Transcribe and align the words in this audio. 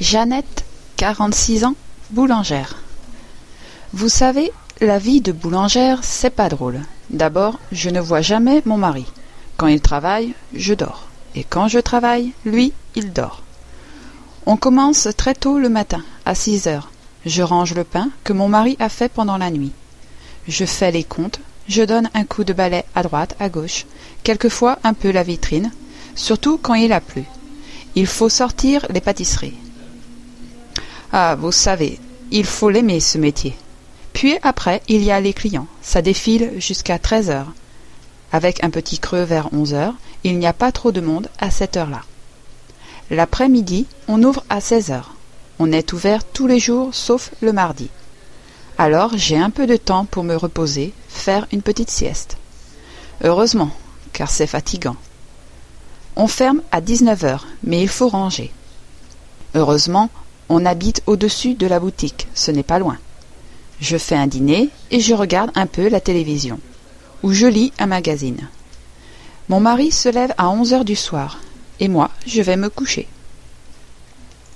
Jeannette, 0.00 0.64
quarante-six 0.96 1.64
ans, 1.64 1.76
boulangère. 2.10 2.82
Vous 3.92 4.08
savez, 4.08 4.50
la 4.80 4.98
vie 4.98 5.20
de 5.20 5.30
boulangère, 5.30 6.00
c'est 6.02 6.30
pas 6.30 6.48
drôle. 6.48 6.80
D'abord, 7.10 7.60
je 7.70 7.90
ne 7.90 8.00
vois 8.00 8.20
jamais 8.20 8.60
mon 8.64 8.76
mari. 8.76 9.06
Quand 9.56 9.68
il 9.68 9.80
travaille, 9.80 10.34
je 10.52 10.74
dors. 10.74 11.06
Et 11.36 11.44
quand 11.44 11.68
je 11.68 11.78
travaille, 11.78 12.32
lui, 12.44 12.72
il 12.96 13.12
dort. 13.12 13.42
On 14.46 14.56
commence 14.56 15.08
très 15.16 15.34
tôt 15.34 15.60
le 15.60 15.68
matin, 15.68 16.02
à 16.24 16.34
six 16.34 16.66
heures. 16.66 16.90
Je 17.24 17.42
range 17.42 17.74
le 17.74 17.84
pain 17.84 18.10
que 18.24 18.32
mon 18.32 18.48
mari 18.48 18.76
a 18.80 18.88
fait 18.88 19.08
pendant 19.08 19.38
la 19.38 19.50
nuit. 19.50 19.72
Je 20.48 20.64
fais 20.64 20.90
les 20.90 21.04
comptes, 21.04 21.38
je 21.68 21.82
donne 21.82 22.10
un 22.14 22.24
coup 22.24 22.42
de 22.42 22.52
balai 22.52 22.84
à 22.96 23.04
droite, 23.04 23.36
à 23.38 23.48
gauche, 23.48 23.86
quelquefois 24.24 24.78
un 24.82 24.92
peu 24.92 25.12
la 25.12 25.22
vitrine, 25.22 25.70
surtout 26.16 26.58
quand 26.58 26.74
il 26.74 26.92
a 26.92 27.00
plu. 27.00 27.24
Il 27.94 28.08
faut 28.08 28.28
sortir 28.28 28.86
les 28.90 29.00
pâtisseries. 29.00 29.54
Ah, 31.16 31.36
vous 31.36 31.52
savez, 31.52 32.00
il 32.32 32.44
faut 32.44 32.70
l'aimer 32.70 32.98
ce 32.98 33.18
métier. 33.18 33.56
Puis 34.12 34.36
après, 34.42 34.82
il 34.88 35.04
y 35.04 35.12
a 35.12 35.20
les 35.20 35.32
clients. 35.32 35.68
Ça 35.80 36.02
défile 36.02 36.54
jusqu'à 36.58 36.98
treize 36.98 37.30
heures. 37.30 37.52
Avec 38.32 38.64
un 38.64 38.70
petit 38.70 38.98
creux 38.98 39.22
vers 39.22 39.52
onze 39.52 39.74
heures, 39.74 39.94
il 40.24 40.40
n'y 40.40 40.46
a 40.48 40.52
pas 40.52 40.72
trop 40.72 40.90
de 40.90 41.00
monde 41.00 41.28
à 41.38 41.52
cette 41.52 41.76
heure-là. 41.76 42.00
L'après-midi, 43.12 43.86
on 44.08 44.24
ouvre 44.24 44.42
à 44.48 44.60
seize 44.60 44.90
heures. 44.90 45.14
On 45.60 45.70
est 45.70 45.92
ouvert 45.92 46.24
tous 46.24 46.48
les 46.48 46.58
jours 46.58 46.92
sauf 46.92 47.30
le 47.42 47.52
mardi. 47.52 47.90
Alors 48.76 49.12
j'ai 49.14 49.38
un 49.38 49.50
peu 49.50 49.68
de 49.68 49.76
temps 49.76 50.06
pour 50.06 50.24
me 50.24 50.34
reposer, 50.34 50.92
faire 51.06 51.46
une 51.52 51.62
petite 51.62 51.90
sieste. 51.90 52.38
Heureusement, 53.22 53.70
car 54.12 54.32
c'est 54.32 54.48
fatigant. 54.48 54.96
On 56.16 56.26
ferme 56.26 56.60
à 56.72 56.80
dix-neuf 56.80 57.22
heures, 57.22 57.46
mais 57.62 57.80
il 57.80 57.88
faut 57.88 58.08
ranger. 58.08 58.52
Heureusement, 59.54 60.10
on 60.48 60.66
habite 60.66 61.02
au-dessus 61.06 61.54
de 61.54 61.66
la 61.66 61.80
boutique, 61.80 62.28
ce 62.34 62.50
n'est 62.50 62.62
pas 62.62 62.78
loin. 62.78 62.98
Je 63.80 63.96
fais 63.96 64.16
un 64.16 64.26
dîner 64.26 64.70
et 64.90 65.00
je 65.00 65.14
regarde 65.14 65.50
un 65.54 65.66
peu 65.66 65.88
la 65.88 66.00
télévision, 66.00 66.60
ou 67.22 67.32
je 67.32 67.46
lis 67.46 67.72
un 67.78 67.86
magazine. 67.86 68.48
Mon 69.48 69.60
mari 69.60 69.90
se 69.90 70.08
lève 70.08 70.34
à 70.38 70.48
onze 70.48 70.72
heures 70.72 70.84
du 70.84 70.96
soir, 70.96 71.40
et 71.80 71.88
moi 71.88 72.10
je 72.26 72.42
vais 72.42 72.56
me 72.56 72.70
coucher. 72.70 73.08